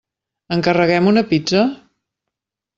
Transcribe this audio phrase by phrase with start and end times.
[0.55, 1.63] Encarreguem una pizza?